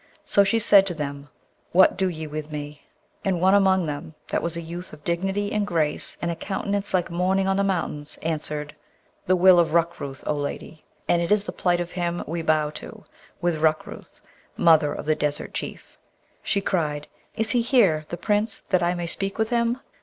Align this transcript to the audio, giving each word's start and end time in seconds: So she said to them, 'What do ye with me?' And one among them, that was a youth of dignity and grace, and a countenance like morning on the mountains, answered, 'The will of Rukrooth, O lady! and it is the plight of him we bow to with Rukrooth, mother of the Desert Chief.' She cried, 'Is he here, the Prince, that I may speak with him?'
So 0.25 0.43
she 0.43 0.57
said 0.57 0.87
to 0.87 0.95
them, 0.95 1.29
'What 1.73 1.95
do 1.95 2.09
ye 2.09 2.25
with 2.25 2.51
me?' 2.51 2.81
And 3.23 3.39
one 3.39 3.53
among 3.53 3.85
them, 3.85 4.15
that 4.29 4.41
was 4.41 4.57
a 4.57 4.61
youth 4.61 4.93
of 4.93 5.03
dignity 5.03 5.51
and 5.51 5.67
grace, 5.67 6.17
and 6.23 6.31
a 6.31 6.35
countenance 6.35 6.91
like 6.91 7.11
morning 7.11 7.47
on 7.47 7.55
the 7.55 7.63
mountains, 7.63 8.17
answered, 8.23 8.75
'The 9.27 9.35
will 9.35 9.59
of 9.59 9.73
Rukrooth, 9.75 10.23
O 10.25 10.33
lady! 10.33 10.83
and 11.07 11.21
it 11.21 11.31
is 11.31 11.43
the 11.43 11.51
plight 11.51 11.79
of 11.79 11.91
him 11.91 12.23
we 12.25 12.41
bow 12.41 12.71
to 12.71 13.03
with 13.41 13.61
Rukrooth, 13.61 14.21
mother 14.57 14.91
of 14.91 15.05
the 15.05 15.13
Desert 15.13 15.53
Chief.' 15.53 15.99
She 16.41 16.61
cried, 16.61 17.07
'Is 17.35 17.51
he 17.51 17.61
here, 17.61 18.05
the 18.09 18.17
Prince, 18.17 18.63
that 18.71 18.81
I 18.81 18.95
may 18.95 19.05
speak 19.05 19.37
with 19.37 19.51
him?' 19.51 19.77